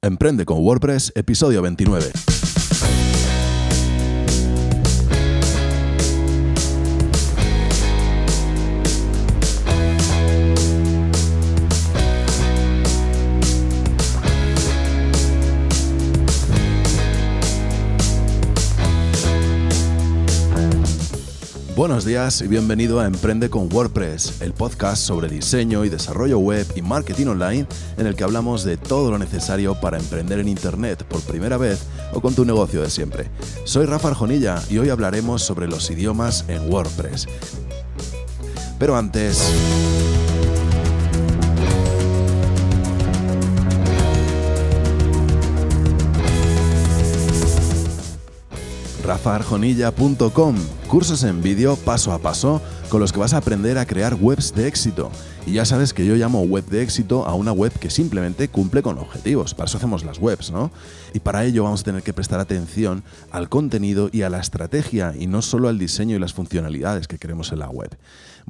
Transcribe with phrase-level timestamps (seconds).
[0.00, 2.12] Emprende con WordPress, episodio 29.
[21.78, 26.66] Buenos días y bienvenido a Emprende con WordPress, el podcast sobre diseño y desarrollo web
[26.74, 31.04] y marketing online en el que hablamos de todo lo necesario para emprender en Internet
[31.04, 33.30] por primera vez o con tu negocio de siempre.
[33.62, 37.28] Soy Rafa Arjonilla y hoy hablaremos sobre los idiomas en WordPress.
[38.80, 39.40] Pero antes...
[49.08, 54.14] rafaarjonilla.com, cursos en vídeo paso a paso con los que vas a aprender a crear
[54.20, 55.10] webs de éxito.
[55.46, 58.82] Y ya sabes que yo llamo web de éxito a una web que simplemente cumple
[58.82, 59.54] con objetivos.
[59.54, 60.70] Para eso hacemos las webs, ¿no?
[61.14, 65.14] Y para ello vamos a tener que prestar atención al contenido y a la estrategia
[65.18, 67.96] y no solo al diseño y las funcionalidades que queremos en la web.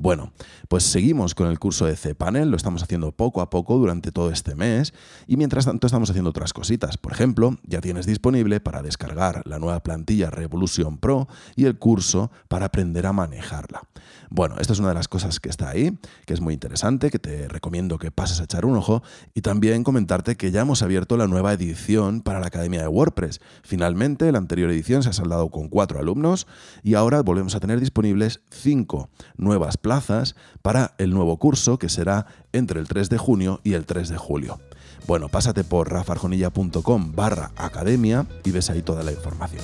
[0.00, 0.32] Bueno,
[0.68, 4.30] pues seguimos con el curso de cPanel, lo estamos haciendo poco a poco durante todo
[4.30, 4.94] este mes
[5.26, 6.96] y mientras tanto estamos haciendo otras cositas.
[6.96, 12.30] Por ejemplo, ya tienes disponible para descargar la nueva plantilla Revolution Pro y el curso
[12.46, 13.82] para aprender a manejarla.
[14.30, 17.18] Bueno, esta es una de las cosas que está ahí, que es muy interesante, que
[17.18, 19.02] te recomiendo que pases a echar un ojo
[19.34, 23.40] y también comentarte que ya hemos abierto la nueva edición para la Academia de WordPress.
[23.62, 26.46] Finalmente, la anterior edición se ha saldado con cuatro alumnos
[26.82, 32.26] y ahora volvemos a tener disponibles cinco nuevas plazas para el nuevo curso que será
[32.52, 34.58] entre el 3 de junio y el 3 de julio.
[35.06, 39.62] Bueno, pásate por rafarjonilla.com barra academia y ves ahí toda la información.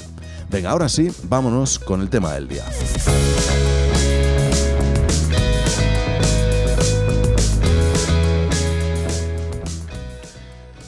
[0.50, 2.64] Venga, ahora sí, vámonos con el tema del día.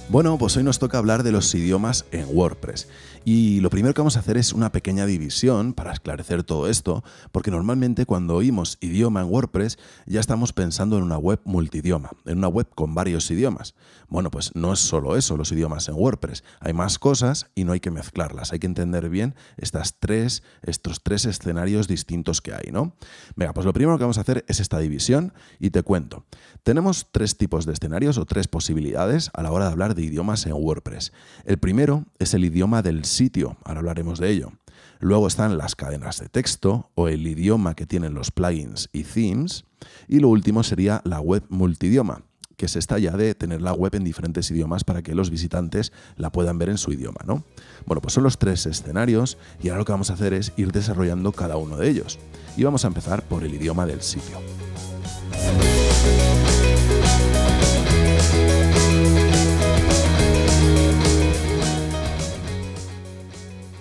[0.09, 2.87] Bueno, pues hoy nos toca hablar de los idiomas en WordPress.
[3.25, 7.03] Y lo primero que vamos a hacer es una pequeña división para esclarecer todo esto,
[7.33, 12.39] porque normalmente cuando oímos idioma en WordPress ya estamos pensando en una web multidioma, en
[12.39, 13.75] una web con varios idiomas.
[14.09, 16.45] Bueno, pues no es solo eso, los idiomas en WordPress.
[16.61, 18.53] Hay más cosas y no hay que mezclarlas.
[18.53, 22.95] Hay que entender bien estas tres, estos tres escenarios distintos que hay, ¿no?
[23.35, 26.25] Venga, pues lo primero que vamos a hacer es esta división y te cuento.
[26.63, 30.47] Tenemos tres tipos de escenarios o tres posibilidades a la hora de hablar de idiomas
[30.47, 31.13] en WordPress.
[31.45, 34.53] El primero es el idioma del sitio, ahora hablaremos de ello.
[35.01, 39.65] Luego están las cadenas de texto o el idioma que tienen los plugins y themes.
[40.09, 42.23] Y lo último sería la web multidioma,
[42.57, 45.93] que es esta ya de tener la web en diferentes idiomas para que los visitantes
[46.17, 47.45] la puedan ver en su idioma, ¿no?
[47.85, 50.73] Bueno, pues son los tres escenarios y ahora lo que vamos a hacer es ir
[50.73, 52.19] desarrollando cada uno de ellos.
[52.57, 54.39] Y vamos a empezar por el idioma del sitio.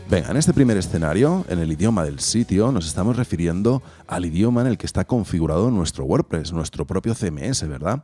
[0.08, 4.62] Venga, en este primer escenario, en el idioma del sitio, nos estamos refiriendo al idioma
[4.62, 8.04] en el que está configurado nuestro WordPress, nuestro propio CMS, ¿verdad?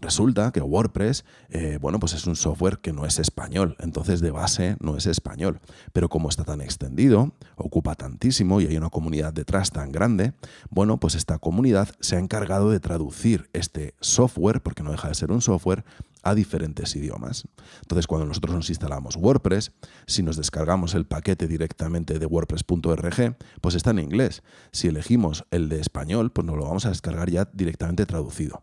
[0.00, 4.30] Resulta que WordPress, eh, bueno, pues es un software que no es español, entonces de
[4.30, 5.60] base no es español.
[5.92, 10.32] Pero como está tan extendido, ocupa tantísimo y hay una comunidad detrás tan grande,
[10.70, 15.14] bueno, pues esta comunidad se ha encargado de traducir este software, porque no deja de
[15.14, 15.84] ser un software,
[16.22, 17.46] a diferentes idiomas.
[17.82, 19.72] Entonces, cuando nosotros nos instalamos WordPress,
[20.06, 24.42] si nos descargamos el paquete directamente de wordpress.org, pues está en inglés.
[24.72, 28.62] Si elegimos el de español, pues nos lo vamos a descargar ya directamente traducido.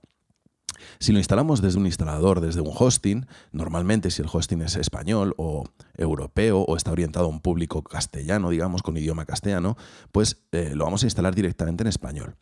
[1.00, 5.34] Si lo instalamos desde un instalador, desde un hosting, normalmente si el hosting es español
[5.38, 5.64] o
[5.96, 9.78] europeo o está orientado a un público castellano, digamos, con idioma castellano,
[10.12, 12.36] pues eh, lo vamos a instalar directamente en español.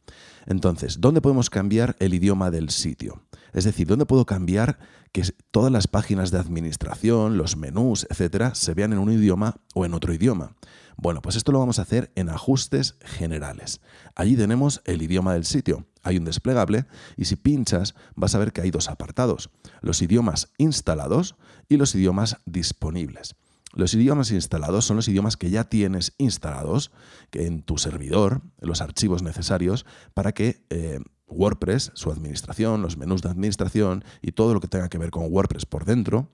[0.45, 3.21] Entonces, ¿dónde podemos cambiar el idioma del sitio?
[3.53, 4.77] Es decir, ¿dónde puedo cambiar
[5.11, 9.85] que todas las páginas de administración, los menús, etcétera, se vean en un idioma o
[9.85, 10.55] en otro idioma?
[10.97, 13.81] Bueno, pues esto lo vamos a hacer en ajustes generales.
[14.15, 15.85] Allí tenemos el idioma del sitio.
[16.03, 16.85] Hay un desplegable
[17.17, 19.49] y si pinchas vas a ver que hay dos apartados,
[19.81, 21.35] los idiomas instalados
[21.67, 23.35] y los idiomas disponibles.
[23.73, 26.91] Los idiomas instalados son los idiomas que ya tienes instalados
[27.33, 33.29] en tu servidor, los archivos necesarios para que eh, WordPress, su administración, los menús de
[33.29, 36.31] administración y todo lo que tenga que ver con WordPress por dentro,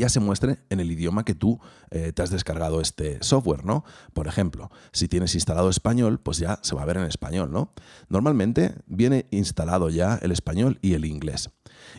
[0.00, 1.60] ya se muestre en el idioma que tú
[1.90, 3.84] eh, te has descargado este software, ¿no?
[4.14, 7.72] Por ejemplo, si tienes instalado español, pues ya se va a ver en español, ¿no?
[8.08, 11.50] Normalmente viene instalado ya el español y el inglés.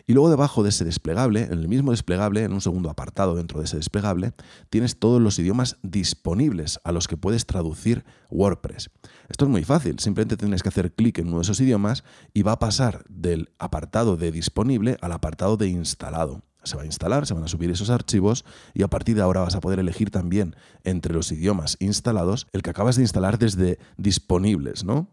[0.06, 3.60] Y luego debajo de ese desplegable, en el mismo desplegable, en un segundo apartado dentro
[3.60, 4.32] de ese desplegable,
[4.68, 8.90] tienes todos los idiomas disponibles a los que puedes traducir WordPress.
[9.28, 12.42] Esto es muy fácil, simplemente tienes que hacer clic en uno de esos idiomas y
[12.42, 16.42] va a pasar del apartado de disponible al apartado de instalado.
[16.64, 18.44] Se va a instalar, se van a subir esos archivos
[18.74, 22.62] y a partir de ahora vas a poder elegir también entre los idiomas instalados el
[22.62, 25.08] que acabas de instalar desde disponibles, ¿no?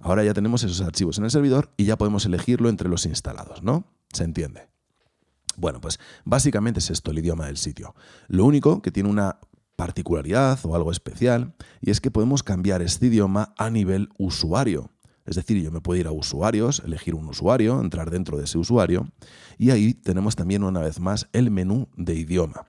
[0.00, 3.62] Ahora ya tenemos esos archivos en el servidor y ya podemos elegirlo entre los instalados,
[3.62, 3.84] ¿no?
[4.12, 4.68] ¿Se entiende?
[5.56, 7.94] Bueno, pues básicamente es esto el idioma del sitio.
[8.28, 9.38] Lo único que tiene una
[9.76, 14.90] particularidad o algo especial y es que podemos cambiar este idioma a nivel usuario.
[15.24, 18.58] Es decir, yo me puedo ir a usuarios, elegir un usuario, entrar dentro de ese
[18.58, 19.08] usuario
[19.58, 22.66] y ahí tenemos también una vez más el menú de idioma.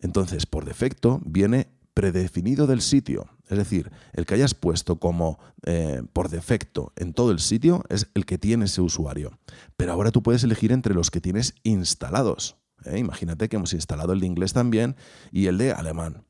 [0.00, 3.28] Entonces, por defecto, viene predefinido del sitio.
[3.48, 8.08] Es decir, el que hayas puesto como eh, por defecto en todo el sitio es
[8.14, 9.38] el que tiene ese usuario.
[9.76, 12.56] Pero ahora tú puedes elegir entre los que tienes instalados.
[12.84, 12.98] ¿eh?
[12.98, 14.96] Imagínate que hemos instalado el de inglés también
[15.30, 16.24] y el de alemán.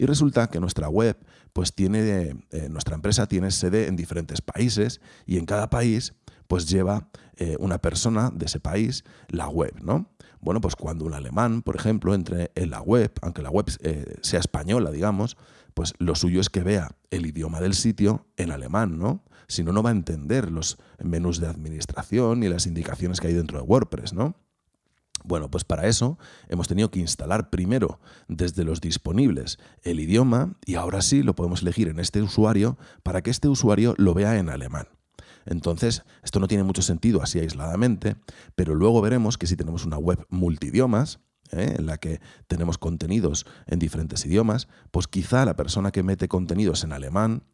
[0.00, 1.18] Y resulta que nuestra web,
[1.52, 6.14] pues tiene, eh, nuestra empresa tiene sede en diferentes países y en cada país,
[6.48, 10.10] pues lleva eh, una persona de ese país la web, ¿no?
[10.40, 14.16] Bueno, pues cuando un alemán, por ejemplo, entre en la web, aunque la web eh,
[14.22, 15.36] sea española, digamos,
[15.74, 19.22] pues lo suyo es que vea el idioma del sitio en alemán, ¿no?
[19.48, 23.34] Si no, no va a entender los menús de administración ni las indicaciones que hay
[23.34, 24.34] dentro de WordPress, ¿no?
[25.24, 26.18] Bueno, pues para eso
[26.48, 31.62] hemos tenido que instalar primero desde los disponibles el idioma y ahora sí lo podemos
[31.62, 34.88] elegir en este usuario para que este usuario lo vea en alemán.
[35.46, 38.16] Entonces, esto no tiene mucho sentido así aisladamente,
[38.54, 41.20] pero luego veremos que si tenemos una web multidiomas,
[41.52, 41.76] ¿eh?
[41.78, 46.84] en la que tenemos contenidos en diferentes idiomas, pues quizá la persona que mete contenidos
[46.84, 47.44] en alemán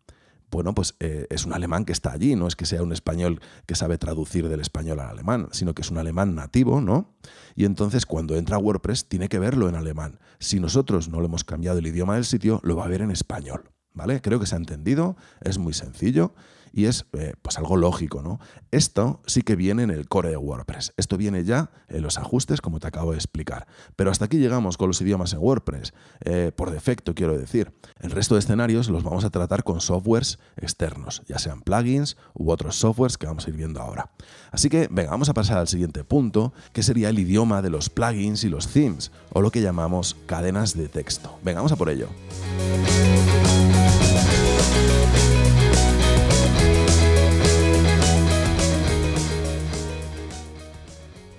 [0.50, 3.40] bueno, pues eh, es un alemán que está allí, no es que sea un español
[3.66, 7.14] que sabe traducir del español al alemán, sino que es un alemán nativo, ¿no?
[7.54, 10.18] Y entonces cuando entra WordPress tiene que verlo en alemán.
[10.38, 13.10] Si nosotros no le hemos cambiado el idioma del sitio, lo va a ver en
[13.10, 14.20] español, ¿vale?
[14.20, 16.34] Creo que se ha entendido, es muy sencillo
[16.76, 18.38] y es eh, pues algo lógico, ¿no?
[18.70, 20.92] Esto sí que viene en el core de WordPress.
[20.98, 23.66] Esto viene ya en los ajustes, como te acabo de explicar.
[23.96, 25.94] Pero hasta aquí llegamos con los idiomas en WordPress.
[26.20, 27.72] Eh, por defecto, quiero decir.
[27.98, 32.50] El resto de escenarios los vamos a tratar con softwares externos, ya sean plugins u
[32.50, 34.10] otros softwares que vamos a ir viendo ahora.
[34.50, 37.88] Así que, venga, vamos a pasar al siguiente punto, que sería el idioma de los
[37.88, 41.38] plugins y los themes, o lo que llamamos cadenas de texto.
[41.42, 42.10] Venga, vamos a por ello.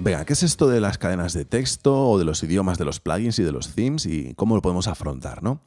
[0.08, 3.02] Venga, ¿qué es esto de las cadenas de texto o de los idiomas de los
[3.02, 5.60] plugins y de los themes y cómo lo podemos afrontar, no?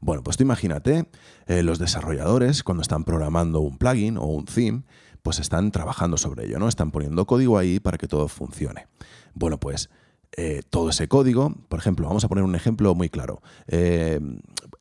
[0.00, 1.06] Bueno, pues tú imagínate,
[1.46, 4.82] eh, los desarrolladores cuando están programando un plugin o un theme,
[5.22, 6.66] pues están trabajando sobre ello, ¿no?
[6.66, 8.88] Están poniendo código ahí para que todo funcione.
[9.32, 9.90] Bueno, pues
[10.36, 13.40] eh, todo ese código, por ejemplo, vamos a poner un ejemplo muy claro.
[13.68, 14.20] Eh,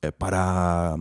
[0.02, 0.96] eh, para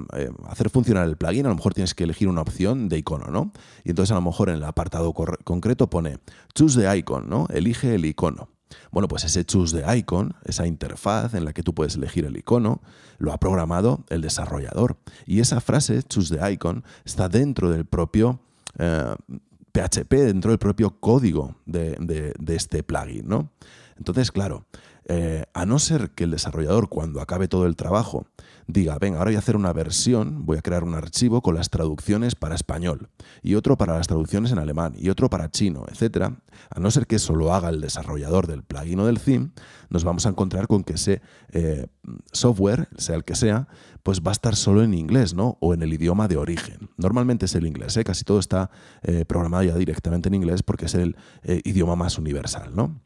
[0.49, 3.53] hacer funcionar el plugin, a lo mejor tienes que elegir una opción de icono, ¿no?
[3.85, 6.19] Y entonces a lo mejor en el apartado concreto pone
[6.55, 7.47] choose the icon, ¿no?
[7.51, 8.49] Elige el icono.
[8.91, 12.37] Bueno, pues ese choose the icon, esa interfaz en la que tú puedes elegir el
[12.37, 12.81] icono,
[13.19, 14.99] lo ha programado el desarrollador.
[15.27, 18.41] Y esa frase, choose the icon, está dentro del propio
[18.77, 21.97] PHP, dentro del propio código de,
[22.39, 23.51] de este plugin, ¿no?
[23.97, 24.67] Entonces, claro,
[25.07, 28.25] eh, a no ser que el desarrollador cuando acabe todo el trabajo
[28.69, 31.71] diga, venga, ahora voy a hacer una versión, voy a crear un archivo con las
[31.71, 33.09] traducciones para español
[33.43, 36.33] y otro para las traducciones en alemán y otro para chino, etc.
[36.71, 39.51] A no ser que eso lo haga el desarrollador del plugin o del theme,
[39.91, 41.89] nos vamos a encontrar con que ese eh,
[42.31, 43.67] software, sea el que sea,
[44.05, 45.59] pues va a estar solo en inglés, ¿no?
[45.61, 46.91] O en el idioma de origen.
[46.97, 48.05] Normalmente es el inglés, ¿eh?
[48.05, 48.71] casi todo está
[49.27, 51.17] programado ya directamente en inglés porque es el
[51.65, 53.01] idioma más universal, ¿no?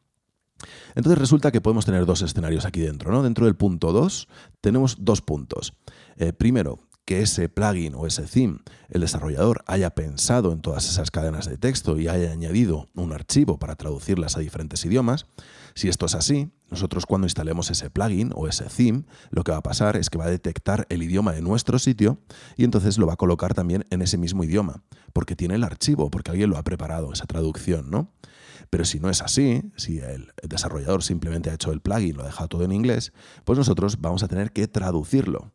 [0.94, 3.12] Entonces resulta que podemos tener dos escenarios aquí dentro.
[3.12, 3.22] ¿no?
[3.22, 4.28] Dentro del punto 2
[4.60, 5.74] tenemos dos puntos.
[6.16, 8.58] Eh, primero, que ese plugin o ese theme,
[8.88, 13.58] el desarrollador haya pensado en todas esas cadenas de texto y haya añadido un archivo
[13.60, 15.26] para traducirlas a diferentes idiomas.
[15.74, 19.58] Si esto es así, nosotros cuando instalemos ese plugin o ese theme, lo que va
[19.58, 22.18] a pasar es que va a detectar el idioma de nuestro sitio
[22.56, 24.82] y entonces lo va a colocar también en ese mismo idioma,
[25.12, 28.10] porque tiene el archivo, porque alguien lo ha preparado, esa traducción, ¿no?
[28.70, 32.26] Pero si no es así, si el desarrollador simplemente ha hecho el plugin, lo ha
[32.26, 33.12] dejado todo en inglés,
[33.44, 35.52] pues nosotros vamos a tener que traducirlo.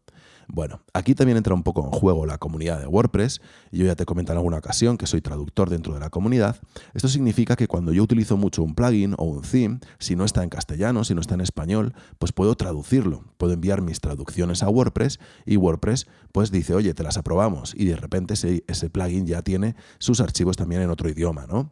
[0.54, 3.42] Bueno, aquí también entra un poco en juego la comunidad de WordPress.
[3.72, 6.58] Yo ya te comenté en alguna ocasión que soy traductor dentro de la comunidad.
[6.94, 10.44] Esto significa que cuando yo utilizo mucho un plugin o un theme, si no está
[10.44, 13.24] en castellano, si no está en español, pues puedo traducirlo.
[13.38, 17.74] Puedo enviar mis traducciones a WordPress y WordPress pues dice, oye, te las aprobamos.
[17.74, 21.72] Y de repente ese, ese plugin ya tiene sus archivos también en otro idioma, ¿no?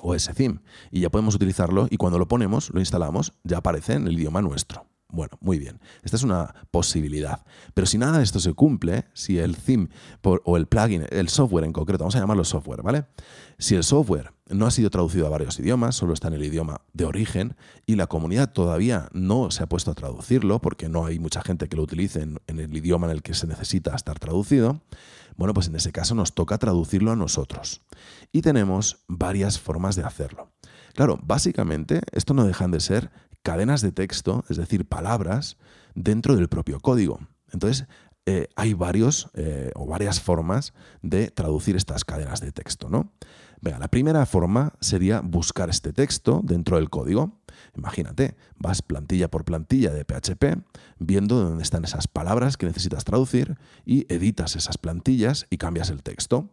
[0.00, 3.94] O ese theme y ya podemos utilizarlo y cuando lo ponemos, lo instalamos, ya aparece
[3.94, 4.87] en el idioma nuestro.
[5.10, 5.80] Bueno, muy bien.
[6.02, 7.44] Esta es una posibilidad.
[7.72, 9.88] Pero si nada de esto se cumple, si el theme
[10.22, 13.06] o el plugin, el software en concreto, vamos a llamarlo software, ¿vale?
[13.58, 16.82] Si el software no ha sido traducido a varios idiomas, solo está en el idioma
[16.92, 21.18] de origen y la comunidad todavía no se ha puesto a traducirlo porque no hay
[21.18, 24.18] mucha gente que lo utilice en, en el idioma en el que se necesita estar
[24.18, 24.82] traducido,
[25.36, 27.82] bueno, pues en ese caso nos toca traducirlo a nosotros.
[28.32, 30.50] Y tenemos varias formas de hacerlo.
[30.94, 33.10] Claro, básicamente esto no dejan de ser
[33.48, 35.56] cadenas de texto, es decir, palabras,
[35.94, 37.18] dentro del propio código.
[37.50, 37.86] Entonces,
[38.26, 43.10] eh, hay varios eh, o varias formas de traducir estas cadenas de texto, ¿no?
[43.62, 47.40] Venga, la primera forma sería buscar este texto dentro del código.
[47.74, 50.62] Imagínate, vas plantilla por plantilla de PHP,
[50.98, 56.02] viendo dónde están esas palabras que necesitas traducir y editas esas plantillas y cambias el
[56.02, 56.50] texto.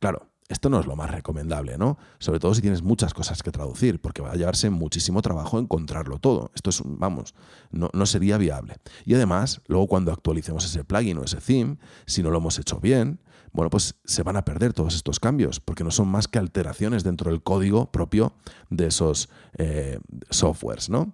[0.00, 1.98] Claro, esto no es lo más recomendable, ¿no?
[2.18, 6.18] Sobre todo si tienes muchas cosas que traducir, porque va a llevarse muchísimo trabajo encontrarlo
[6.18, 6.50] todo.
[6.54, 7.34] Esto es, vamos,
[7.70, 8.76] no, sería viable.
[9.04, 11.76] Y además, luego cuando actualicemos ese plugin o ese theme,
[12.06, 13.20] si no lo hemos hecho bien,
[13.52, 17.04] bueno, pues se van a perder todos estos cambios, porque no son más que alteraciones
[17.04, 18.32] dentro del código propio
[18.70, 19.28] de esos
[19.58, 20.00] eh,
[20.30, 21.12] softwares, ¿no?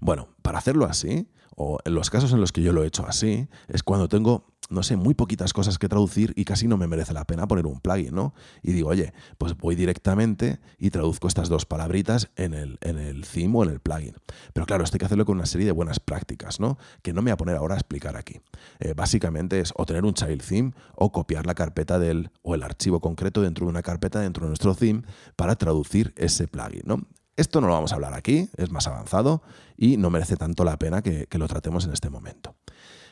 [0.00, 3.06] Bueno, para hacerlo así, o en los casos en los que yo lo he hecho
[3.06, 6.86] así, es cuando tengo no sé, muy poquitas cosas que traducir y casi no me
[6.86, 8.34] merece la pena poner un plugin, ¿no?
[8.62, 13.26] Y digo, oye, pues voy directamente y traduzco estas dos palabritas en el, en el
[13.26, 14.14] theme o en el plugin.
[14.52, 16.78] Pero claro, esto hay que hacerlo con una serie de buenas prácticas, ¿no?
[17.02, 18.40] Que no me voy a poner ahora a explicar aquí.
[18.80, 22.62] Eh, básicamente es o tener un child theme o copiar la carpeta del o el
[22.62, 25.02] archivo concreto dentro de una carpeta dentro de nuestro theme
[25.36, 27.00] para traducir ese plugin, ¿no?
[27.36, 29.42] Esto no lo vamos a hablar aquí, es más avanzado
[29.76, 32.54] y no merece tanto la pena que, que lo tratemos en este momento.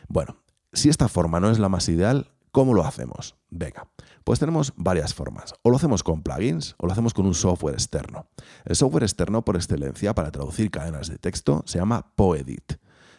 [0.06, 0.36] Bueno,
[0.72, 3.36] si esta forma no es la más ideal, ¿cómo lo hacemos?
[3.50, 3.88] Venga,
[4.24, 5.54] pues tenemos varias formas.
[5.62, 8.26] O lo hacemos con plugins o lo hacemos con un software externo.
[8.64, 12.74] El software externo por excelencia para traducir cadenas de texto se llama Poedit.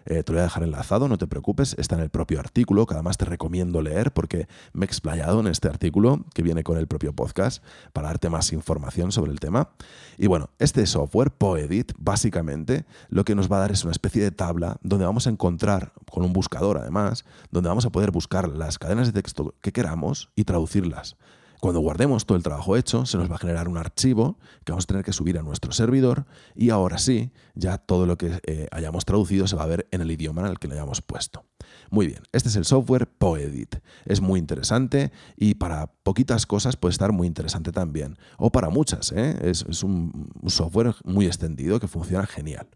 [0.05, 2.86] Eh, te lo voy a dejar enlazado, no te preocupes, está en el propio artículo,
[2.86, 6.77] que además te recomiendo leer porque me he explayado en este artículo que viene con
[6.77, 9.69] el propio podcast para darte más información sobre el tema.
[10.17, 14.22] Y bueno, este software, Poedit, básicamente lo que nos va a dar es una especie
[14.24, 18.50] de tabla donde vamos a encontrar, con un buscador además, donde vamos a poder buscar
[18.50, 21.15] las cadenas de texto que queramos y traducirlas.
[21.63, 24.84] Cuando guardemos todo el trabajo hecho, se nos va a generar un archivo que vamos
[24.84, 28.67] a tener que subir a nuestro servidor y ahora sí, ya todo lo que eh,
[28.74, 31.46] hayamos traducido se va a ver en el idioma en el que lo hayamos puesto.
[31.89, 33.77] Muy bien, este es el software Poedit.
[34.03, 38.17] Es muy interesante y para poquitas cosas puede estar muy interesante también.
[38.38, 39.34] O para muchas, ¿eh?
[39.41, 42.67] es, un software muy extendido que funciona genial.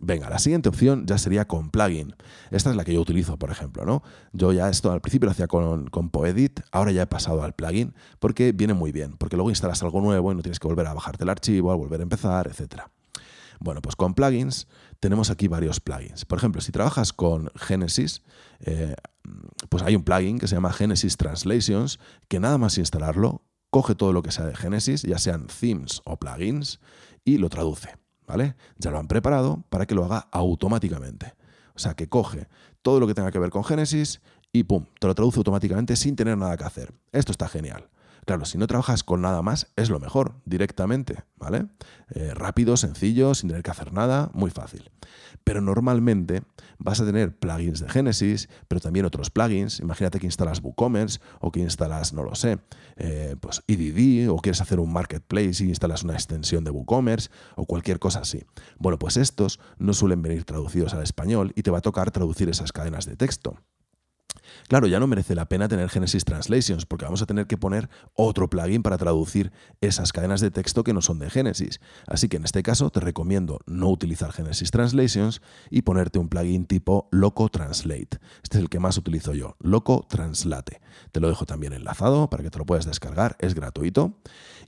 [0.00, 2.14] Venga, la siguiente opción ya sería con plugin.
[2.50, 4.02] Esta es la que yo utilizo, por ejemplo, ¿no?
[4.32, 7.94] Yo ya esto al principio lo hacía con, Poedit, ahora ya he pasado al plugin
[8.18, 10.94] porque viene muy bien, porque luego instalas algo nuevo y no tienes que volver a
[10.94, 12.82] bajarte el archivo, a volver a empezar, etc.
[13.60, 14.66] Bueno, pues con plugins
[14.98, 16.24] tenemos aquí varios plugins.
[16.24, 18.22] Por ejemplo, si trabajas con Genesis,
[18.60, 18.94] eh,
[19.68, 24.12] pues hay un plugin que se llama Genesis Translations, que nada más instalarlo, coge todo
[24.12, 26.80] lo que sea de Genesis, ya sean themes o plugins,
[27.24, 28.01] y lo traduce.
[28.26, 28.54] ¿Vale?
[28.78, 31.34] Ya lo han preparado para que lo haga automáticamente.
[31.74, 32.48] O sea, que coge
[32.82, 34.20] todo lo que tenga que ver con Génesis
[34.52, 36.92] y pum, te lo traduce automáticamente sin tener nada que hacer.
[37.12, 37.88] Esto está genial.
[38.24, 41.66] Claro, si no trabajas con nada más, es lo mejor, directamente, ¿vale?
[42.10, 44.92] Eh, rápido, sencillo, sin tener que hacer nada, muy fácil.
[45.42, 46.42] Pero normalmente
[46.78, 49.80] vas a tener plugins de Genesis, pero también otros plugins.
[49.80, 52.60] Imagínate que instalas WooCommerce o que instalas, no lo sé,
[52.96, 57.66] eh, pues EDD o quieres hacer un marketplace y instalas una extensión de WooCommerce o
[57.66, 58.44] cualquier cosa así.
[58.78, 62.48] Bueno, pues estos no suelen venir traducidos al español y te va a tocar traducir
[62.48, 63.56] esas cadenas de texto.
[64.68, 67.88] Claro, ya no merece la pena tener Genesis Translations porque vamos a tener que poner
[68.14, 71.80] otro plugin para traducir esas cadenas de texto que no son de Genesis.
[72.06, 76.66] Así que en este caso te recomiendo no utilizar Genesis Translations y ponerte un plugin
[76.66, 78.18] tipo Loco Translate.
[78.42, 80.80] Este es el que más utilizo yo, Loco Translate.
[81.12, 84.18] Te lo dejo también enlazado para que te lo puedas descargar, es gratuito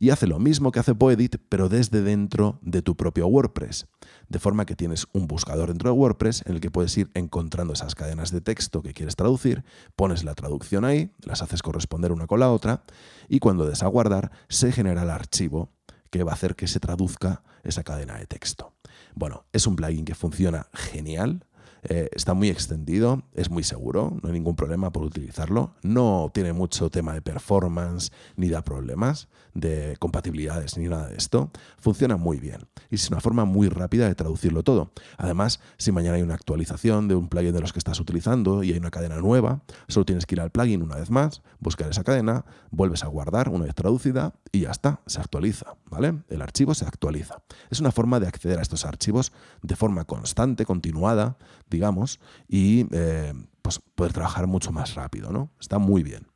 [0.00, 3.86] y hace lo mismo que hace Poedit, pero desde dentro de tu propio WordPress.
[4.28, 7.72] De forma que tienes un buscador dentro de WordPress en el que puedes ir encontrando
[7.72, 9.64] esas cadenas de texto que quieres traducir,
[9.96, 12.84] pones la traducción ahí, las haces corresponder una con la otra
[13.28, 15.70] y cuando des a guardar se genera el archivo
[16.10, 18.72] que va a hacer que se traduzca esa cadena de texto.
[19.14, 21.44] Bueno, es un plugin que funciona genial,
[21.88, 26.52] eh, está muy extendido, es muy seguro, no hay ningún problema por utilizarlo, no tiene
[26.52, 32.40] mucho tema de performance ni da problemas de compatibilidades ni nada de esto, funciona muy
[32.40, 32.60] bien
[32.90, 34.92] y es una forma muy rápida de traducirlo todo.
[35.16, 38.72] Además, si mañana hay una actualización de un plugin de los que estás utilizando y
[38.72, 42.04] hay una cadena nueva, solo tienes que ir al plugin una vez más, buscar esa
[42.04, 46.22] cadena, vuelves a guardar una vez traducida y ya está, se actualiza, ¿vale?
[46.28, 47.42] El archivo se actualiza.
[47.70, 51.36] Es una forma de acceder a estos archivos de forma constante, continuada,
[51.74, 55.50] digamos, y eh, pues poder trabajar mucho más rápido, ¿no?
[55.60, 56.26] Está muy bien.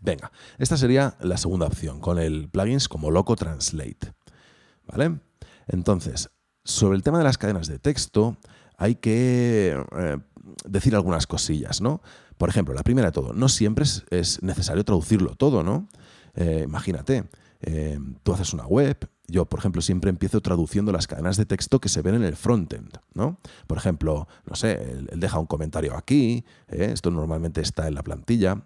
[0.00, 4.12] Venga, esta sería la segunda opción, con el plugins como Loco Translate.
[4.86, 5.20] ¿Vale?
[5.68, 6.30] Entonces,
[6.64, 8.36] sobre el tema de las cadenas de texto,
[8.76, 10.18] hay que eh,
[10.66, 12.02] decir algunas cosillas, ¿no?
[12.36, 15.88] Por ejemplo, la primera de todo, no siempre es, necesario traducirlo todo, ¿no?
[16.34, 17.24] Eh, imagínate,
[17.62, 21.80] eh, tú haces una web, yo, por ejemplo, siempre empiezo traduciendo las cadenas de texto
[21.80, 23.38] que se ven en el frontend, ¿no?
[23.66, 28.62] Por ejemplo, no sé, él, deja un comentario aquí, esto normalmente está en la plantilla,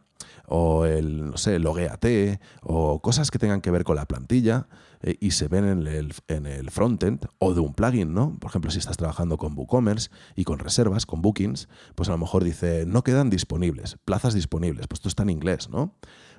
[0.49, 4.69] o el, no sé, logueate, o cosas que tengan que ver con la plantilla
[5.03, 8.39] eh, y se ven en el, en el frontend o de un plugin, ¿no?
[8.39, 12.19] Por ejemplo, si estás trabajando con WooCommerce y con reservas, con bookings, pues a lo
[12.19, 15.95] mejor dice, no quedan disponibles, plazas disponibles, pues esto está en inglés, ¿no?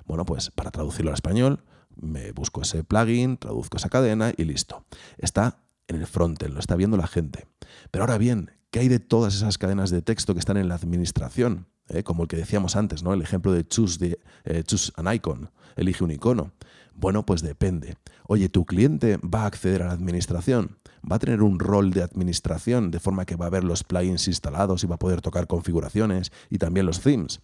[0.06, 1.62] Bueno, pues para traducirlo al español,
[2.00, 4.84] me busco ese plugin, traduzco esa cadena y listo.
[5.18, 7.46] Está en el frontend, lo está viendo la gente.
[7.90, 10.74] Pero ahora bien, ¿qué hay de todas esas cadenas de texto que están en la
[10.74, 11.66] administración?
[11.88, 12.02] ¿eh?
[12.02, 13.12] como el que decíamos antes, ¿no?
[13.12, 16.52] el ejemplo de choose, eh, choose an icon, elige un icono.
[16.94, 17.96] Bueno, pues depende.
[18.26, 20.78] Oye, ¿tu cliente va a acceder a la administración?
[21.10, 24.26] ¿Va a tener un rol de administración de forma que va a ver los plugins
[24.26, 27.40] instalados y va a poder tocar configuraciones y también los themes?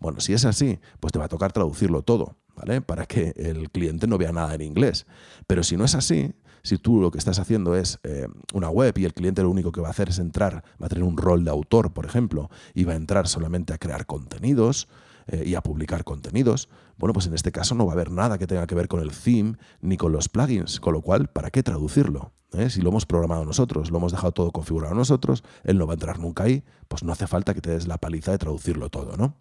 [0.00, 2.80] Bueno, si es así, pues te va a tocar traducirlo todo, ¿vale?
[2.80, 5.06] Para que el cliente no vea nada en inglés.
[5.46, 6.32] Pero si no es así,
[6.62, 9.70] si tú lo que estás haciendo es eh, una web y el cliente lo único
[9.70, 12.50] que va a hacer es entrar, va a tener un rol de autor, por ejemplo,
[12.74, 14.88] y va a entrar solamente a crear contenidos,
[15.28, 18.38] eh, y a publicar contenidos, bueno, pues en este caso no va a haber nada
[18.38, 21.50] que tenga que ver con el theme ni con los plugins, con lo cual, ¿para
[21.50, 22.32] qué traducirlo?
[22.52, 22.70] ¿Eh?
[22.70, 25.96] Si lo hemos programado nosotros, lo hemos dejado todo configurado nosotros, él no va a
[25.96, 29.16] entrar nunca ahí, pues no hace falta que te des la paliza de traducirlo todo,
[29.16, 29.34] ¿no?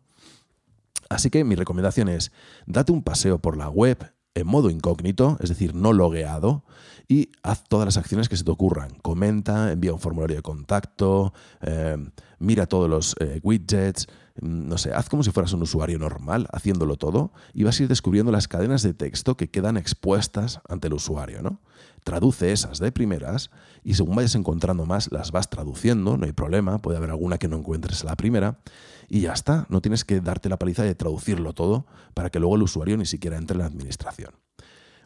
[1.09, 2.31] Así que mi recomendación es,
[2.65, 6.65] date un paseo por la web en modo incógnito, es decir, no logueado,
[7.07, 8.89] y haz todas las acciones que se te ocurran.
[9.01, 11.95] Comenta, envía un formulario de contacto, eh,
[12.37, 14.07] mira todos los eh, widgets,
[14.41, 17.89] no sé, haz como si fueras un usuario normal haciéndolo todo y vas a ir
[17.89, 21.61] descubriendo las cadenas de texto que quedan expuestas ante el usuario, ¿no?
[22.03, 23.49] Traduce esas de primeras
[23.83, 27.47] y según vayas encontrando más las vas traduciendo, no hay problema, puede haber alguna que
[27.47, 28.59] no encuentres la primera
[29.07, 32.57] y ya está, no tienes que darte la paliza de traducirlo todo para que luego
[32.57, 34.44] el usuario ni siquiera entre en la administración.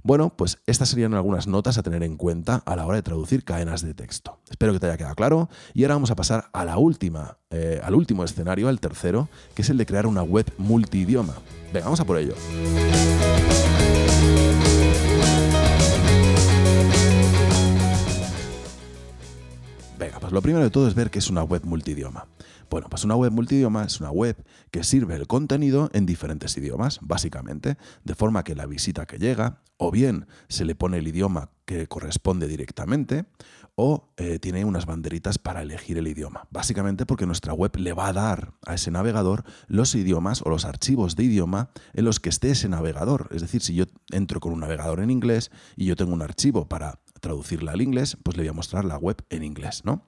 [0.04, 3.44] Bueno, pues estas serían algunas notas a tener en cuenta a la hora de traducir
[3.44, 4.40] cadenas de texto.
[4.50, 5.50] Espero que te haya quedado claro.
[5.74, 9.62] Y ahora vamos a pasar a la última, eh, al último escenario, al tercero, que
[9.62, 11.36] es el de crear una web multidioma.
[11.74, 12.34] Venga, vamos a por ello.
[19.98, 22.26] Venga, pues lo primero de todo es ver qué es una web multidioma.
[22.70, 24.38] Bueno, pues una web multidioma es una web
[24.72, 29.62] que sirve el contenido en diferentes idiomas, básicamente, de forma que la visita que llega,
[29.78, 33.26] o bien se le pone el idioma que corresponde directamente,
[33.76, 36.48] o eh, tiene unas banderitas para elegir el idioma.
[36.52, 40.66] Básicamente porque nuestra web le va a dar a ese navegador los idiomas o los
[40.66, 43.30] archivos de idioma en los que esté ese navegador.
[43.32, 46.68] Es decir, si yo entro con un navegador en inglés y yo tengo un archivo
[46.68, 50.06] para traducirla al inglés, pues le voy a mostrar la web en inglés, ¿no?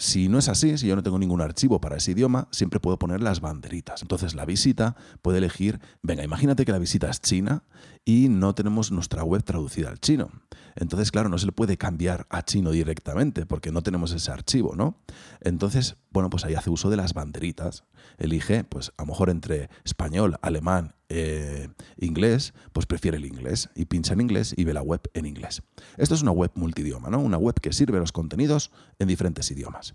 [0.00, 3.00] Si no es así, si yo no tengo ningún archivo para ese idioma, siempre puedo
[3.00, 4.00] poner las banderitas.
[4.02, 7.64] Entonces la visita puede elegir, venga, imagínate que la visita es china
[8.08, 10.30] y no tenemos nuestra web traducida al chino.
[10.76, 14.74] Entonces, claro, no se le puede cambiar a chino directamente porque no tenemos ese archivo,
[14.74, 14.96] ¿no?
[15.42, 17.84] Entonces, bueno, pues ahí hace uso de las banderitas.
[18.16, 21.68] Elige, pues a lo mejor entre español, alemán, eh,
[21.98, 25.62] inglés, pues prefiere el inglés y pincha en inglés y ve la web en inglés.
[25.98, 27.18] Esto es una web multidioma, ¿no?
[27.18, 29.94] Una web que sirve los contenidos en diferentes idiomas.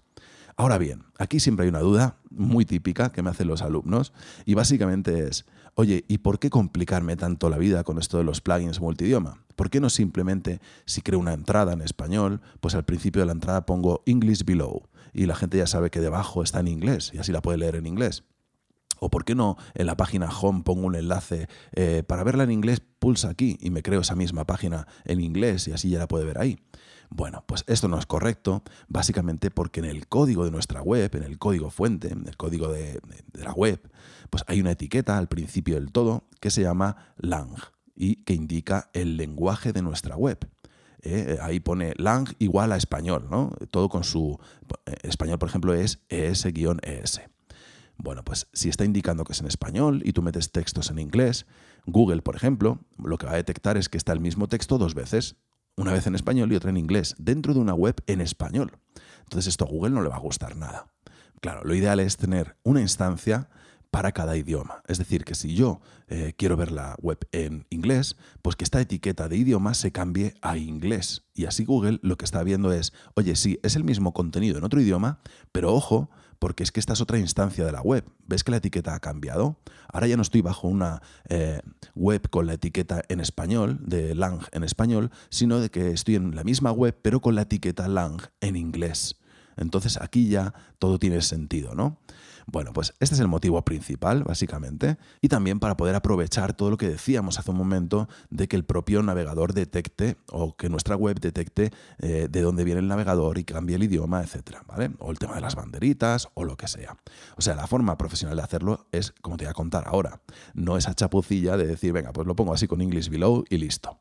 [0.56, 4.14] Ahora bien, aquí siempre hay una duda muy típica que me hacen los alumnos
[4.46, 8.42] y básicamente es, oye, ¿y por qué complicarme tanto la vida con esto de los
[8.42, 9.44] plugins multidioma?
[9.56, 13.32] ¿Por qué no simplemente, si creo una entrada en español, pues al principio de la
[13.32, 17.18] entrada pongo English below y la gente ya sabe que debajo está en inglés y
[17.18, 18.24] así la puede leer en inglés?
[19.00, 22.52] ¿O por qué no en la página home pongo un enlace eh, para verla en
[22.52, 22.82] inglés?
[23.00, 26.26] Pulsa aquí y me creo esa misma página en inglés y así ya la puede
[26.26, 26.58] ver ahí.
[27.16, 31.22] Bueno, pues esto no es correcto, básicamente porque en el código de nuestra web, en
[31.22, 33.00] el código fuente, en el código de,
[33.34, 33.80] la web,
[34.32, 37.56] pues hay una etiqueta al principio del todo que se llama lang
[37.96, 40.40] y que indica el lenguaje de nuestra web.
[41.04, 41.38] ¿eh?
[41.44, 43.52] ahí pone lang igual a español, ¿no?
[43.70, 44.40] Todo con su...
[44.88, 47.22] Eh, español, por ejemplo, es es-es.
[47.96, 51.46] Bueno, pues si está indicando que es en español y tú metes textos en inglés,
[51.86, 54.96] Google, por ejemplo, lo que va a detectar es que está el mismo texto dos
[54.96, 55.36] veces,
[55.76, 58.78] una vez en español y otra en inglés, dentro de una web en español.
[59.24, 60.88] Entonces esto a Google no le va a gustar nada.
[61.42, 63.50] Claro, lo ideal es tener una instancia
[63.94, 64.82] para cada idioma.
[64.88, 68.82] Es decir, que si yo eh, quiero ver la web en inglés, pues que esta
[68.82, 71.26] etiqueta de idioma se cambie a inglés.
[71.36, 74.64] Y así Google lo que está viendo es, oye, sí, es el mismo contenido en
[74.64, 75.20] otro idioma,
[75.52, 76.10] pero ojo,
[76.44, 78.04] porque es que esta es otra instancia de la web.
[78.28, 79.56] ¿Ves que la etiqueta ha cambiado?
[79.88, 81.62] Ahora ya no estoy bajo una eh,
[81.96, 86.36] web con la etiqueta en español, de lang en español, sino de que estoy en
[86.36, 89.16] la misma web, pero con la etiqueta lang en inglés.
[89.56, 91.98] Entonces aquí ya todo tiene sentido, ¿no?
[92.48, 96.78] Bueno, pues este es el motivo principal, básicamente, y también para poder aprovechar todo lo
[96.78, 101.20] que decíamos hace un momento de que el propio navegador detecte o que nuestra web
[101.20, 104.92] detecte eh, de dónde viene el navegador y cambie el idioma, etcétera, ¿vale?
[105.00, 106.98] O el tema de las banderitas o lo que sea.
[107.38, 110.22] O sea, la forma profesional de hacerlo es como te voy a contar ahora,
[110.54, 114.00] no esa chapucilla de decir, venga, pues lo pongo así con English Below y listo.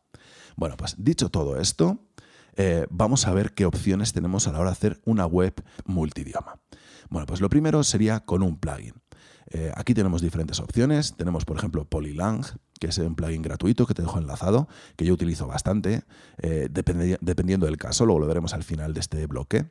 [0.56, 1.98] Bueno, pues dicho todo esto,
[2.56, 6.60] eh, vamos a ver qué opciones tenemos a la hora de hacer una web multidioma.
[7.10, 8.94] Bueno, pues lo primero sería con un plugin.
[9.50, 11.14] Eh, aquí tenemos diferentes opciones.
[11.16, 12.42] Tenemos, por ejemplo, Polylang,
[12.80, 16.04] que es un plugin gratuito que te dejo enlazado, que yo utilizo bastante,
[16.38, 19.66] eh, dependiendo del caso, luego lo veremos al final de este bloque.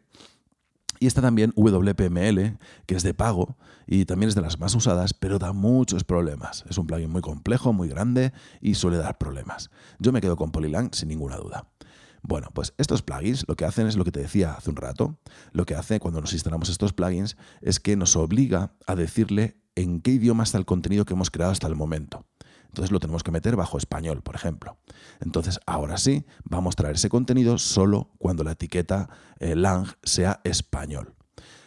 [1.00, 5.16] Y está también WPML, que es de pago y también es de las más usadas,
[5.16, 6.64] pero da muchos problemas.
[6.70, 9.72] Es un plugin muy complejo, muy grande y suele dar problemas.
[9.98, 11.71] Yo me quedo con Polylang sin ninguna duda.
[12.24, 15.18] Bueno, pues estos plugins lo que hacen es lo que te decía hace un rato.
[15.52, 20.02] Lo que hace cuando nos instalamos estos plugins es que nos obliga a decirle en
[20.02, 22.26] qué idioma está el contenido que hemos creado hasta el momento.
[22.68, 24.78] Entonces lo tenemos que meter bajo español, por ejemplo.
[25.20, 30.40] Entonces, ahora sí, va a mostrar ese contenido solo cuando la etiqueta eh, lang sea
[30.46, 31.14] español.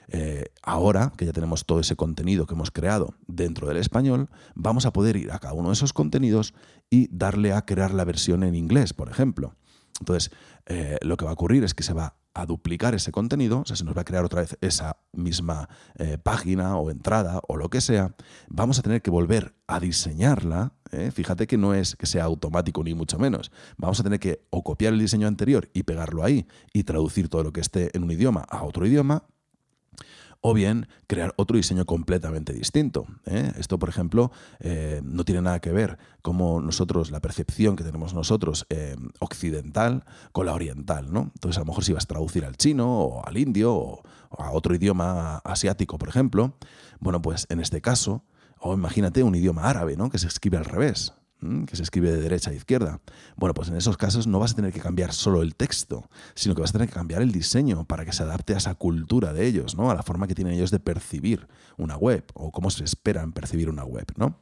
[0.08, 4.86] Eh, ahora que ya tenemos todo ese contenido que hemos creado dentro del español, vamos
[4.86, 6.54] a poder ir a cada uno de esos contenidos
[6.88, 9.56] y darle a crear la versión en inglés, por ejemplo.
[10.00, 10.30] Entonces,
[10.66, 13.64] eh, lo que va a ocurrir es que se va a duplicar ese contenido, o
[13.64, 17.56] sea, se nos va a crear otra vez esa misma eh, página o entrada o
[17.56, 18.14] lo que sea,
[18.48, 20.72] vamos a tener que volver a diseñarla.
[20.90, 21.12] ¿eh?
[21.12, 23.52] Fíjate que no es que sea automático ni mucho menos.
[23.76, 27.44] Vamos a tener que o copiar el diseño anterior y pegarlo ahí y traducir todo
[27.44, 29.22] lo que esté en un idioma a otro idioma,
[30.46, 33.06] o bien crear otro diseño completamente distinto.
[33.24, 33.50] ¿eh?
[33.56, 34.30] Esto, por ejemplo,
[34.60, 40.04] eh, no tiene nada que ver como nosotros, la percepción que tenemos nosotros eh, occidental
[40.32, 41.10] con la oriental.
[41.10, 41.30] ¿no?
[41.34, 44.42] Entonces, a lo mejor si vas a traducir al chino o al indio o, o
[44.42, 46.58] a otro idioma asiático, por ejemplo,
[47.00, 48.22] bueno, pues en este caso,
[48.60, 50.10] o imagínate un idioma árabe, ¿no?
[50.10, 51.14] que se escribe al revés
[51.66, 53.00] que se escribe de derecha a izquierda.
[53.36, 56.54] Bueno, pues en esos casos no vas a tener que cambiar solo el texto, sino
[56.54, 59.32] que vas a tener que cambiar el diseño para que se adapte a esa cultura
[59.32, 59.90] de ellos, ¿no?
[59.90, 63.68] A la forma que tienen ellos de percibir una web o cómo se esperan percibir
[63.68, 64.40] una web, ¿no?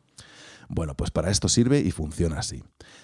[0.69, 2.63] Bueno, pues para esto sirve y funciona así.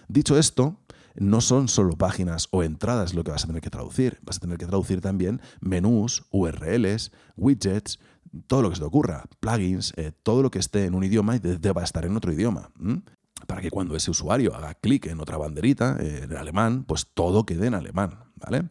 [0.09, 0.79] Dicho esto,
[1.17, 4.41] no son solo páginas o entradas lo que vas a tener que traducir, vas a
[4.41, 7.99] tener que traducir también menús, URLs, widgets,
[8.47, 11.37] todo lo que se te ocurra, plugins, eh, todo lo que esté en un idioma
[11.37, 12.71] y deba estar en otro idioma
[13.47, 17.47] para que cuando ese usuario haga clic en otra banderita eh, en alemán, pues todo
[17.47, 18.69] quede en alemán, ¿vale?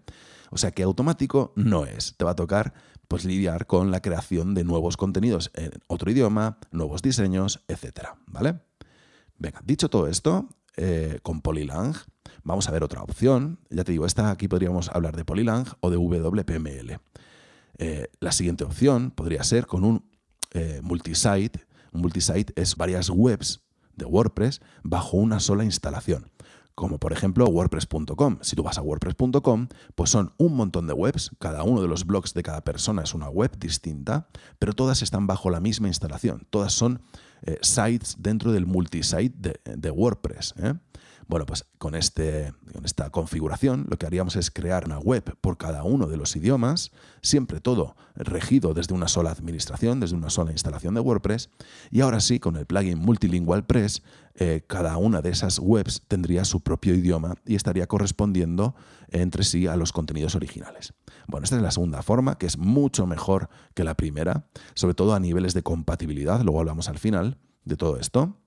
[0.49, 2.15] O sea que automático no es.
[2.17, 2.73] Te va a tocar
[3.07, 8.59] pues lidiar con la creación de nuevos contenidos en otro idioma, nuevos diseños, etcétera, ¿vale?
[9.37, 11.95] Venga, dicho todo esto, eh, con Polylang
[12.43, 13.59] vamos a ver otra opción.
[13.69, 16.99] Ya te digo, esta aquí podríamos hablar de Polylang o de WPML.
[17.77, 20.05] Eh, la siguiente opción podría ser con un
[20.81, 21.67] multisite.
[21.91, 23.61] Un multisite es varias webs
[23.97, 26.31] de WordPress bajo una sola instalación.
[26.75, 28.37] Como por ejemplo WordPress.com.
[28.41, 32.05] Si tú vas a WordPress.com, pues son un montón de webs, cada uno de los
[32.05, 34.27] blogs de cada persona es una web distinta,
[34.59, 36.45] pero todas están bajo la misma instalación.
[36.51, 37.01] Todas son
[37.41, 40.53] eh, sites dentro del multisite de, WordPress.
[40.57, 40.75] ¿eh?
[41.27, 45.57] Bueno, pues con, este, con esta configuración lo que haríamos es crear una web por
[45.57, 50.51] cada uno de los idiomas, siempre todo regido desde una sola administración, desde una sola
[50.51, 51.49] instalación de WordPress.
[51.91, 54.03] Y ahora sí, con el plugin Multilingual Press,
[54.35, 58.75] eh, cada una de esas webs tendría su propio idioma y estaría correspondiendo
[59.09, 60.93] entre sí a los contenidos originales.
[61.27, 65.13] Bueno, esta es la segunda forma, que es mucho mejor que la primera, sobre todo
[65.13, 68.37] a niveles de compatibilidad, luego hablamos al final de todo esto.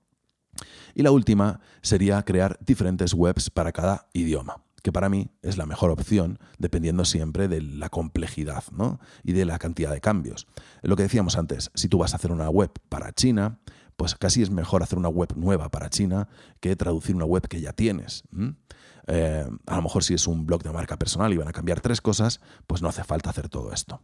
[0.95, 5.65] Y la última sería crear diferentes webs para cada idioma que para mí es la
[5.65, 8.63] mejor opción, dependiendo siempre de la complejidad
[9.23, 10.47] y de la cantidad de cambios.
[10.81, 13.59] Lo que decíamos antes, si tú vas a hacer una web para China,
[13.95, 16.27] pues casi es mejor hacer una web nueva para China
[16.59, 18.23] que traducir una web que ya tienes.
[19.07, 21.81] Eh, a lo mejor si es un blog de marca personal y van a cambiar
[21.81, 24.01] tres cosas, pues no hace falta hacer todo esto.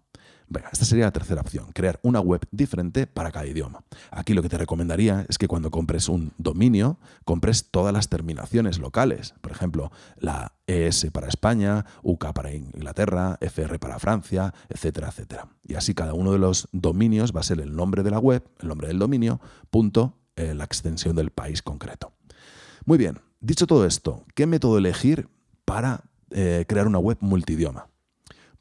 [0.49, 3.83] Venga, esta sería la tercera opción, crear una web diferente para cada idioma.
[4.11, 8.79] Aquí lo que te recomendaría es que cuando compres un dominio, compres todas las terminaciones
[8.79, 9.33] locales.
[9.41, 15.49] Por ejemplo, la ES para España, UK para Inglaterra, FR para Francia, etcétera, etcétera.
[15.63, 18.47] Y así cada uno de los dominios va a ser el nombre de la web,
[18.61, 22.13] el nombre del dominio, punto, eh, la extensión del país concreto.
[22.85, 25.27] Muy bien, dicho todo esto, ¿qué método elegir
[25.65, 27.89] para eh, crear una web multidioma?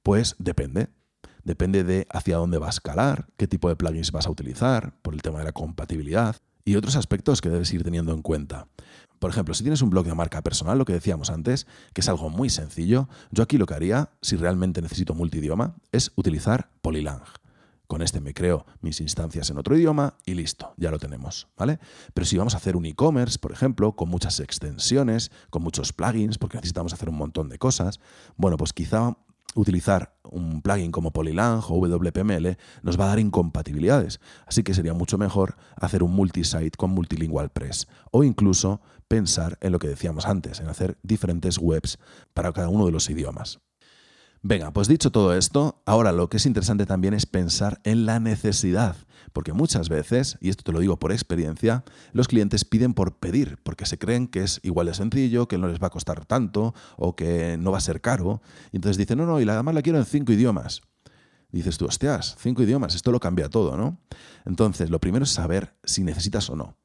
[0.02, 0.88] Pues depende.
[1.46, 5.14] Depende de hacia dónde va a escalar, qué tipo de plugins vas a utilizar, por
[5.14, 8.66] el tema de la compatibilidad y otros aspectos que debes ir teniendo en cuenta.
[9.20, 12.08] Por ejemplo, si tienes un blog de marca personal, lo que decíamos antes, que es
[12.08, 17.22] algo muy sencillo, yo aquí lo que haría, si realmente necesito multidioma, es utilizar Polylang.
[17.86, 21.78] Con este me creo mis instancias en otro idioma y listo, ya lo tenemos, ¿vale?
[22.12, 26.38] Pero si vamos a hacer un e-commerce, por ejemplo, con muchas extensiones, con muchos plugins,
[26.38, 28.00] porque necesitamos hacer un montón de cosas,
[28.36, 29.16] bueno, pues quizá
[29.56, 34.20] utilizar un plugin como Polylang o WPML nos va a dar incompatibilidades.
[34.46, 39.72] Así que sería mucho mejor hacer un multisite con Multilingual Press o incluso pensar en
[39.72, 41.98] lo que decíamos antes, en hacer diferentes webs
[42.34, 43.60] para cada uno de los idiomas.
[44.48, 48.20] Venga, pues dicho todo esto, ahora lo que es interesante también es pensar en la
[48.20, 48.94] necesidad,
[49.32, 51.82] porque muchas veces, y esto te lo digo por experiencia,
[52.12, 55.66] los clientes piden por pedir, porque se creen que es igual de sencillo, que no
[55.66, 59.18] les va a costar tanto o que no va a ser caro, y entonces dicen,
[59.18, 60.82] no, no, y además la quiero en cinco idiomas.
[61.50, 63.98] dices tú, hostias, cinco idiomas, esto lo cambia todo, ¿no?
[64.44, 66.76] Entonces, lo primero es saber si necesitas o no.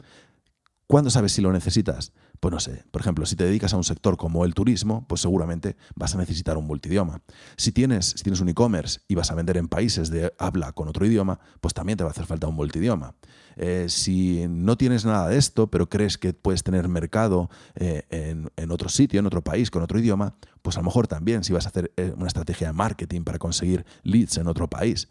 [0.88, 2.12] ¿Cuándo sabes si lo necesitas?
[2.41, 5.21] Pues no sé, por ejemplo, si te dedicas a un sector como el turismo, pues
[5.21, 7.21] seguramente vas a necesitar un multidioma.
[7.56, 10.88] Si tienes, si tienes un e-commerce y vas a vender en países de habla con
[10.88, 13.13] otro idioma, pues también te va a hacer falta un multidioma.
[13.58, 18.71] Eh, si no tienes nada de esto, pero crees que puedes tener mercado eh, en,
[18.71, 21.67] otro sitio, en otro país, con otro idioma, pues a lo mejor también si vas
[21.67, 25.10] a hacer eh, una estrategia de marketing para conseguir leads en otro país.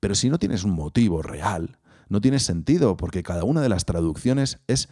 [0.00, 3.84] Pero si no tienes un motivo real, no tiene sentido, porque cada una de las
[3.84, 4.88] traducciones es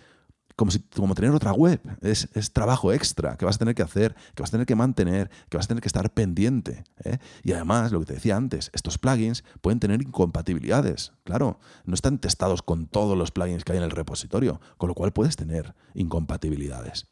[0.60, 0.78] como, si,
[1.14, 1.80] tener otra web.
[2.02, 5.30] Es, trabajo extra que vas a tener que hacer, que vas a tener que mantener,
[5.48, 6.84] que vas a tener que estar pendiente.
[7.02, 7.16] ¿eh?
[7.42, 11.12] Y además, lo que te decía antes, estos plugins pueden tener incompatibilidades.
[11.24, 14.94] Claro, no están testados con todos los plugins que hay en el repositorio, con lo
[14.94, 17.06] cual puedes tener incompatibilidades.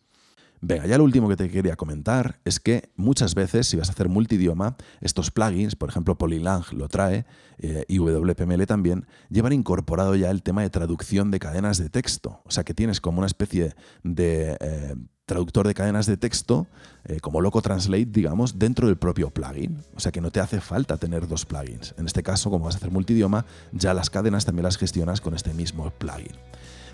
[0.60, 3.92] Venga, ya lo último que te quería comentar es que muchas veces si vas a
[3.92, 7.26] hacer multidioma, estos plugins, por ejemplo Polylang lo trae
[7.58, 12.40] eh, y WPML también, llevan incorporado ya el tema de traducción de cadenas de texto.
[12.44, 14.94] O sea que tienes como una especie de eh,
[15.26, 16.66] traductor de cadenas de texto,
[17.04, 19.78] eh, como Loco Translate, digamos, dentro del propio plugin.
[19.94, 21.94] O sea que no te hace falta tener dos plugins.
[21.98, 25.34] En este caso, como vas a hacer multidioma, ya las cadenas también las gestionas con
[25.34, 26.32] este mismo plugin.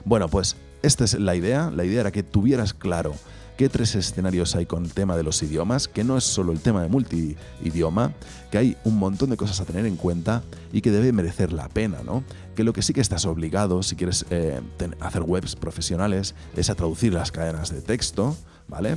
[0.05, 1.71] Bueno, pues esta es la idea.
[1.71, 3.15] La idea era que tuvieras claro
[3.57, 6.61] qué tres escenarios hay con el tema de los idiomas, que no es solo el
[6.61, 8.13] tema de multidioma,
[8.55, 11.69] que hay un montón de cosas a tener en cuenta y que debe merecer la
[11.69, 12.23] pena, ¿no?
[12.55, 14.61] Que lo que sí que estás obligado, si quieres eh,
[15.01, 18.37] hacer webs profesionales, es a traducir las cadenas de texto,
[18.69, 18.95] ¿vale?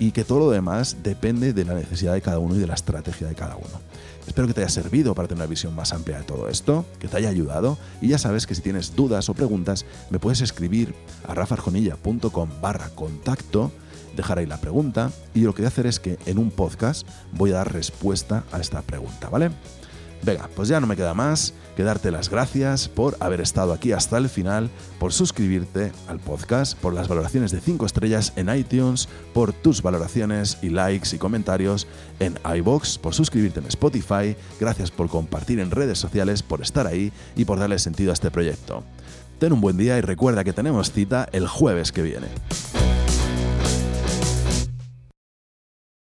[0.00, 2.74] Y que todo lo demás depende de la necesidad de cada uno y de la
[2.74, 3.80] estrategia de cada uno.
[4.26, 7.06] Espero que te haya servido para tener una visión más amplia de todo esto, que
[7.06, 10.96] te haya ayudado y ya sabes que si tienes dudas o preguntas me puedes escribir
[11.28, 13.70] a rafarjonilla.com barra contacto
[14.16, 17.06] dejar ahí la pregunta y lo que voy a hacer es que en un podcast
[17.32, 19.50] voy a dar respuesta a esta pregunta, ¿vale?
[20.22, 23.92] Venga, pues ya no me queda más que darte las gracias por haber estado aquí
[23.92, 29.08] hasta el final, por suscribirte al podcast, por las valoraciones de 5 estrellas en iTunes,
[29.34, 31.86] por tus valoraciones y likes y comentarios
[32.18, 37.12] en iBox, por suscribirte en Spotify, gracias por compartir en redes sociales, por estar ahí
[37.36, 38.82] y por darle sentido a este proyecto.
[39.38, 42.28] Ten un buen día y recuerda que tenemos cita el jueves que viene.